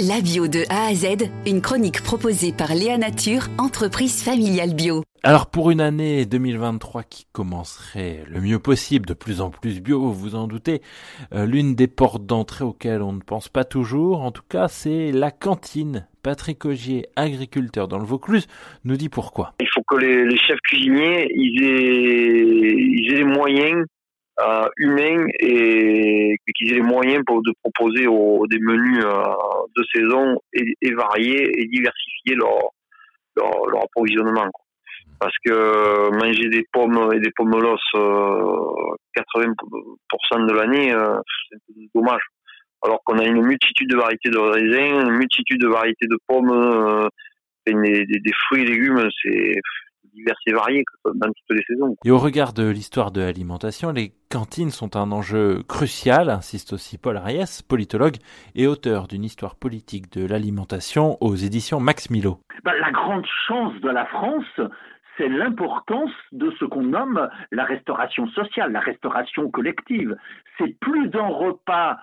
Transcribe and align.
La 0.00 0.20
bio 0.20 0.48
de 0.48 0.64
A 0.70 0.88
à 0.88 0.94
Z, 0.94 1.30
une 1.46 1.60
chronique 1.60 2.02
proposée 2.02 2.52
par 2.52 2.74
Léa 2.74 2.98
Nature, 2.98 3.42
entreprise 3.58 4.24
familiale 4.24 4.74
bio. 4.74 5.04
Alors 5.22 5.48
pour 5.48 5.70
une 5.70 5.80
année 5.80 6.26
2023 6.26 7.04
qui 7.04 7.26
commencerait 7.30 8.24
le 8.28 8.40
mieux 8.40 8.58
possible, 8.58 9.06
de 9.06 9.14
plus 9.14 9.40
en 9.40 9.50
plus 9.50 9.80
bio, 9.80 10.00
vous 10.00 10.12
vous 10.12 10.34
en 10.34 10.48
doutez, 10.48 10.82
euh, 11.32 11.46
l'une 11.46 11.76
des 11.76 11.86
portes 11.86 12.26
d'entrée 12.26 12.64
auxquelles 12.64 13.02
on 13.02 13.12
ne 13.12 13.20
pense 13.20 13.48
pas 13.48 13.62
toujours, 13.62 14.22
en 14.22 14.32
tout 14.32 14.42
cas, 14.48 14.66
c'est 14.66 15.12
la 15.12 15.30
cantine. 15.30 16.08
Patrick 16.24 16.64
Augier, 16.64 17.06
agriculteur 17.14 17.86
dans 17.86 17.98
le 17.98 18.04
Vaucluse, 18.04 18.48
nous 18.84 18.96
dit 18.96 19.08
pourquoi. 19.08 19.52
Il 19.60 19.68
faut 19.72 19.82
que 19.86 19.96
les, 19.96 20.36
chefs 20.38 20.58
cuisiniers 20.68 21.28
ils 21.36 21.62
aient, 21.62 22.74
ils 22.74 23.12
aient 23.12 23.18
les 23.18 23.24
moyens 23.24 23.84
euh, 24.40 24.68
humains 24.78 25.26
et 25.38 26.36
qu'ils 26.56 26.72
aient 26.72 26.76
les 26.76 26.82
moyens 26.82 27.22
pour, 27.24 27.40
de 27.42 27.52
proposer 27.62 28.02
des 28.02 28.58
menus 28.58 29.04
euh, 29.04 29.22
de 29.76 29.84
saison 29.94 30.40
et, 30.52 30.92
variés 30.92 31.52
et 31.56 31.66
diversifier 31.66 32.34
leur, 32.34 32.70
leur, 33.36 33.84
approvisionnement. 33.84 34.50
Parce 35.20 35.36
que 35.44 36.10
manger 36.18 36.48
des 36.48 36.66
pommes 36.72 37.12
et 37.14 37.20
des 37.20 37.30
pommes 37.36 37.52
80% 37.52 37.76
euh, 37.94 38.56
de 40.46 40.52
l'année, 40.52 40.92
c'est 41.48 41.58
dommage. 41.94 42.22
Alors 42.82 43.00
qu'on 43.04 43.18
a 43.18 43.24
une 43.24 43.40
multitude 43.40 43.88
de 43.88 43.96
variétés 43.96 44.30
de 44.30 44.38
raisins, 44.38 45.08
une 45.08 45.16
multitude 45.16 45.60
de 45.60 45.68
variétés 45.68 46.08
de 46.08 46.18
pommes, 46.26 47.08
des, 47.66 48.04
des, 48.04 48.32
fruits 48.46 48.62
et 48.62 48.66
légumes, 48.66 49.08
c'est 49.22 49.60
divers 50.14 50.36
et 50.46 50.52
variés 50.52 50.84
dans 51.04 51.28
toutes 51.28 51.56
les 51.56 51.62
saisons. 51.66 51.96
Et 52.04 52.10
au 52.10 52.18
regard 52.18 52.52
de 52.52 52.68
l'histoire 52.68 53.10
de 53.10 53.20
l'alimentation, 53.20 53.92
les 53.92 54.12
cantines 54.30 54.70
sont 54.70 54.96
un 54.96 55.12
enjeu 55.12 55.62
crucial, 55.68 56.30
insiste 56.30 56.72
aussi 56.72 56.98
Paul 56.98 57.16
Ariès, 57.16 57.62
politologue 57.62 58.16
et 58.54 58.66
auteur 58.66 59.08
d'une 59.08 59.24
histoire 59.24 59.56
politique 59.56 60.12
de 60.12 60.26
l'alimentation 60.26 61.18
aux 61.20 61.34
éditions 61.34 61.80
Max 61.80 62.10
Milo. 62.10 62.40
La 62.64 62.90
grande 62.92 63.26
chance 63.46 63.74
de 63.80 63.90
la 63.90 64.06
France, 64.06 64.60
c'est 65.16 65.28
l'importance 65.28 66.10
de 66.32 66.52
ce 66.58 66.64
qu'on 66.64 66.82
nomme 66.82 67.28
la 67.52 67.64
restauration 67.64 68.26
sociale, 68.28 68.72
la 68.72 68.80
restauration 68.80 69.50
collective. 69.50 70.16
C'est 70.58 70.78
plus 70.80 71.08
d'un 71.08 71.26
repas 71.26 71.98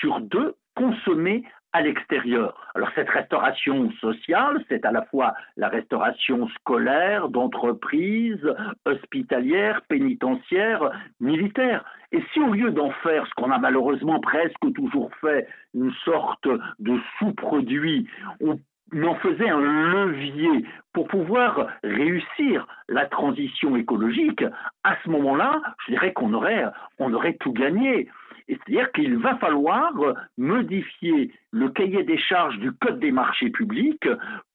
sur 0.00 0.20
deux 0.20 0.54
consommé 0.74 1.44
à 1.74 1.82
l'extérieur. 1.82 2.54
Alors 2.76 2.88
cette 2.94 3.10
restauration 3.10 3.90
sociale, 4.00 4.64
c'est 4.68 4.86
à 4.86 4.92
la 4.92 5.02
fois 5.02 5.34
la 5.56 5.68
restauration 5.68 6.48
scolaire, 6.60 7.28
d'entreprise, 7.28 8.40
hospitalière, 8.86 9.82
pénitentiaire, 9.88 10.90
militaire. 11.20 11.84
Et 12.12 12.22
si 12.32 12.40
au 12.40 12.52
lieu 12.52 12.70
d'en 12.70 12.90
faire 13.02 13.26
ce 13.26 13.34
qu'on 13.34 13.50
a 13.50 13.58
malheureusement 13.58 14.20
presque 14.20 14.72
toujours 14.74 15.10
fait, 15.20 15.48
une 15.74 15.92
sorte 16.04 16.48
de 16.78 16.96
sous-produit, 17.18 18.08
on 18.40 18.56
en 19.02 19.16
faisait 19.16 19.50
un 19.50 19.60
levier 19.60 20.64
pour 20.92 21.08
pouvoir 21.08 21.66
réussir 21.82 22.68
la 22.88 23.06
transition 23.06 23.76
écologique, 23.76 24.44
à 24.84 24.96
ce 25.02 25.10
moment-là, 25.10 25.60
je 25.84 25.92
dirais 25.92 26.12
qu'on 26.12 26.32
aurait, 26.34 26.66
on 27.00 27.12
aurait 27.12 27.34
tout 27.34 27.52
gagné. 27.52 28.08
C'est-à-dire 28.48 28.92
qu'il 28.92 29.16
va 29.18 29.36
falloir 29.36 29.92
modifier 30.36 31.32
le 31.52 31.68
cahier 31.70 32.02
des 32.02 32.18
charges 32.18 32.58
du 32.58 32.72
Code 32.72 33.00
des 33.00 33.12
marchés 33.12 33.50
publics 33.50 34.08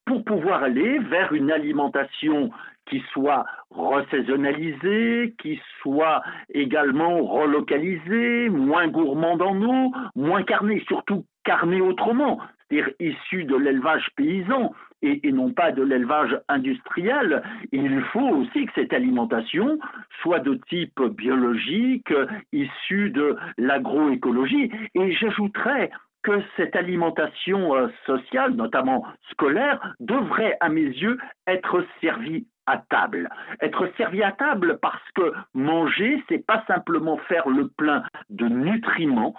pour 0.06 0.24
pouvoir 0.24 0.64
aller 0.64 1.00
vers 1.00 1.34
une 1.34 1.52
alimentation 1.52 2.50
qui 2.90 3.04
soit 3.14 3.46
resaisonnalisée, 3.70 5.36
qui 5.40 5.62
soit 5.82 6.24
également 6.54 7.22
relocalisée, 7.24 8.50
moins 8.50 8.88
gourmande 8.88 9.42
en 9.42 9.62
eau, 9.62 9.92
moins 10.16 10.44
carnée, 10.44 10.84
surtout 10.88 11.26
carnée 11.50 11.82
autrement, 11.82 12.40
c'est-à-dire 12.70 12.94
issue 13.00 13.44
de 13.44 13.56
l'élevage 13.56 14.08
paysan 14.16 14.72
et, 15.02 15.32
non 15.32 15.52
pas 15.52 15.72
de 15.72 15.82
l'élevage 15.82 16.40
industriel. 16.48 17.42
Il 17.72 18.04
faut 18.14 18.30
aussi 18.38 18.68
que 18.68 18.72
cette 18.76 18.94
alimentation 18.94 19.80
soit 20.22 20.42
de 20.42 20.60
type 20.70 21.02
biologique, 21.02 22.14
issue 22.54 23.10
de 23.10 23.36
l'agroécologie. 23.58 24.72
Et 24.94 25.12
j'ajouterais 25.14 25.90
que 26.22 26.40
cette 26.56 26.76
alimentation 26.76 27.76
euh, 27.76 27.88
sociale, 28.06 28.52
notamment 28.52 29.08
scolaire, 29.32 29.96
devrait, 30.00 30.56
à 30.60 30.70
mes 30.70 30.82
yeux, 30.84 31.18
être 31.48 31.84
servie 32.00 32.46
à 32.70 32.78
table. 32.90 33.30
Être 33.62 33.90
servi 33.98 34.22
à 34.22 34.32
table 34.34 34.78
parce 34.82 35.12
que 35.16 35.34
manger, 35.56 36.24
c'est 36.30 36.46
pas 36.46 36.64
simplement 36.68 37.18
faire 37.30 37.50
le 37.50 37.68
plein 37.70 38.04
de 38.30 38.46
nutriments, 38.46 39.34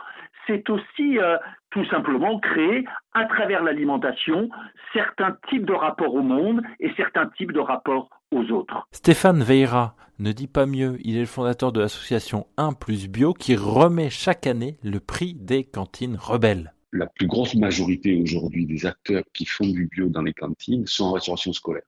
c'est 0.47 0.69
aussi 0.71 1.19
euh, 1.19 1.37
tout 1.71 1.85
simplement 1.87 2.39
créer 2.41 2.85
à 3.13 3.25
travers 3.27 3.63
l'alimentation 3.63 4.49
certains 4.93 5.37
types 5.49 5.67
de 5.67 5.73
rapports 5.73 6.15
au 6.15 6.23
monde 6.23 6.63
et 6.81 6.91
certains 6.97 7.29
types 7.37 7.53
de 7.53 7.61
rapports 7.61 8.09
aux 8.33 8.45
autres. 8.51 8.87
Stéphane 8.93 9.43
Veira 9.43 9.95
ne 10.19 10.33
dit 10.33 10.49
pas 10.49 10.67
mieux, 10.67 10.99
il 11.01 11.17
est 11.17 11.21
le 11.21 11.27
fondateur 11.27 11.73
de 11.73 11.81
l'association 11.81 12.47
1 12.57 12.75
plus 12.75 13.09
bio 13.09 13.33
qui 13.33 13.57
remet 13.57 14.11
chaque 14.11 14.47
année 14.47 14.79
le 14.83 15.01
prix 15.01 15.35
des 15.35 15.65
cantines 15.65 16.17
rebelles. 16.17 16.75
La 16.93 17.07
plus 17.07 17.27
grosse 17.27 17.55
majorité 17.55 18.21
aujourd'hui 18.21 18.67
des 18.67 18.85
acteurs 18.85 19.23
qui 19.33 19.47
font 19.47 19.67
du 19.67 19.87
bio 19.87 20.09
dans 20.09 20.23
les 20.23 20.35
cantines 20.35 20.87
sont 20.87 21.05
en 21.05 21.13
restauration 21.13 21.53
scolaire. 21.53 21.85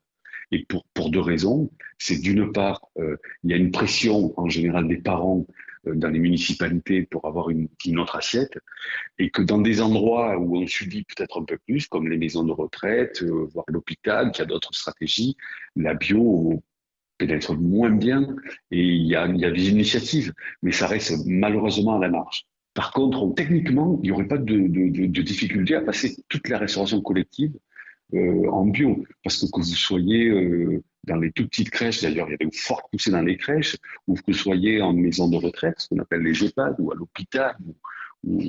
Et 0.52 0.66
pour, 0.66 1.10
deux 1.10 1.20
raisons. 1.20 1.70
C'est 1.98 2.20
d'une 2.20 2.52
part, 2.52 2.80
euh, 2.98 3.16
il 3.42 3.50
y 3.50 3.54
a 3.54 3.56
une 3.56 3.72
pression 3.72 4.32
en 4.38 4.48
général 4.48 4.86
des 4.86 4.98
parents 4.98 5.46
euh, 5.88 5.94
dans 5.96 6.08
les 6.08 6.20
municipalités 6.20 7.02
pour 7.02 7.26
avoir 7.26 7.50
une, 7.50 7.68
autre 7.98 8.16
assiette, 8.16 8.56
et 9.18 9.30
que 9.30 9.42
dans 9.42 9.58
des 9.58 9.80
endroits 9.80 10.38
où 10.38 10.56
on 10.58 10.66
subit 10.66 11.04
peut-être 11.04 11.40
un 11.40 11.44
peu 11.44 11.58
plus, 11.66 11.88
comme 11.88 12.08
les 12.08 12.18
maisons 12.18 12.44
de 12.44 12.52
retraite, 12.52 13.22
euh, 13.22 13.48
voire 13.52 13.64
l'hôpital, 13.68 14.30
qui 14.30 14.42
a 14.42 14.44
d'autres 14.44 14.74
stratégies, 14.74 15.36
la 15.74 15.94
bio 15.94 16.62
pénètre 17.18 17.54
moins 17.54 17.90
bien, 17.90 18.36
et 18.70 18.82
il 18.82 19.06
y 19.06 19.16
a, 19.16 19.26
des 19.26 19.70
initiatives, 19.70 20.32
mais 20.62 20.72
ça 20.72 20.86
reste 20.86 21.14
malheureusement 21.26 21.96
à 21.96 21.98
la 21.98 22.08
marge. 22.08 22.44
Par 22.74 22.92
contre, 22.92 23.34
techniquement, 23.34 23.98
il 24.02 24.06
n'y 24.06 24.12
aurait 24.12 24.28
pas 24.28 24.38
de, 24.38 25.20
difficulté 25.20 25.74
à 25.74 25.82
passer 25.82 26.16
toute 26.28 26.48
la 26.48 26.58
restauration 26.58 27.00
collective 27.02 27.52
euh, 28.14 28.48
en 28.50 28.66
bio, 28.66 29.04
parce 29.24 29.40
que 29.40 29.46
que 29.50 29.60
vous 29.60 29.64
soyez 29.64 30.28
euh, 30.28 30.82
dans 31.04 31.16
les 31.16 31.32
toutes 31.32 31.48
petites 31.48 31.70
crèches, 31.70 32.02
d'ailleurs 32.02 32.28
il 32.28 32.32
y 32.32 32.34
a 32.34 32.44
une 32.44 32.52
forte 32.52 32.90
poussée 32.90 33.10
dans 33.10 33.22
les 33.22 33.36
crèches, 33.36 33.76
ou 34.06 34.14
que 34.14 34.22
vous 34.26 34.32
soyez 34.34 34.82
en 34.82 34.92
maison 34.92 35.28
de 35.28 35.36
retraite, 35.36 35.76
ce 35.78 35.88
qu'on 35.88 35.98
appelle 35.98 36.22
les 36.22 36.44
EHPAD, 36.44 36.76
ou 36.78 36.92
à 36.92 36.94
l'hôpital, 36.94 37.56
ou, 38.24 38.42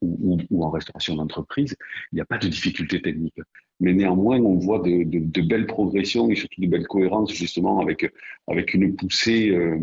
ou, 0.00 0.38
ou, 0.50 0.64
en 0.64 0.70
restauration 0.70 1.16
d'entreprise, 1.16 1.76
il 2.12 2.16
n'y 2.16 2.20
a 2.20 2.24
pas 2.24 2.38
de 2.38 2.48
difficulté 2.48 3.02
technique. 3.02 3.40
Mais 3.80 3.92
néanmoins, 3.92 4.38
on 4.38 4.56
voit 4.58 4.78
de, 4.78 5.02
de, 5.04 5.18
de, 5.18 5.42
belles 5.42 5.66
progressions 5.66 6.30
et 6.30 6.36
surtout 6.36 6.60
de 6.60 6.68
belles 6.68 6.86
cohérences 6.86 7.32
justement 7.32 7.80
avec, 7.80 8.10
avec 8.46 8.72
une 8.74 8.94
poussée 8.96 9.50
euh, 9.50 9.80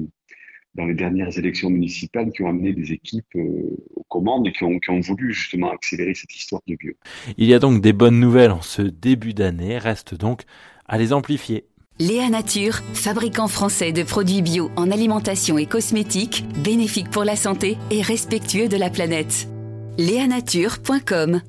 dans 0.75 0.85
les 0.85 0.93
dernières 0.93 1.37
élections 1.37 1.69
municipales 1.69 2.31
qui 2.31 2.41
ont 2.41 2.49
amené 2.49 2.73
des 2.73 2.91
équipes 2.91 3.35
euh, 3.35 3.77
aux 3.95 4.03
commandes 4.09 4.47
et 4.47 4.51
qui 4.51 4.63
ont, 4.63 4.79
qui 4.79 4.89
ont, 4.89 4.99
voulu 4.99 5.33
justement 5.33 5.71
accélérer 5.71 6.13
cette 6.15 6.35
histoire 6.35 6.61
de 6.67 6.75
bio. 6.75 6.93
Il 7.37 7.47
y 7.47 7.53
a 7.53 7.59
donc 7.59 7.81
des 7.81 7.93
bonnes 7.93 8.19
nouvelles 8.19 8.51
en 8.51 8.61
ce 8.61 8.81
début 8.81 9.33
d'année, 9.33 9.77
reste 9.77 10.15
donc 10.15 10.43
à 10.87 10.97
les 10.97 11.13
amplifier. 11.13 11.65
Léa 11.99 12.29
Nature, 12.29 12.79
fabricant 12.93 13.47
français 13.47 13.91
de 13.91 14.01
produits 14.01 14.41
bio 14.41 14.71
en 14.75 14.89
alimentation 14.89 15.59
et 15.59 15.67
cosmétiques, 15.67 16.43
bénéfiques 16.63 17.11
pour 17.11 17.23
la 17.23 17.35
santé 17.35 17.77
et 17.91 18.01
respectueux 18.01 18.67
de 18.67 18.77
la 18.77 18.89
planète. 18.89 19.47
Léanature.com 19.99 21.41